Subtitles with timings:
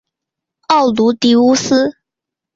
[0.69, 1.93] 奥卢狄乌斯。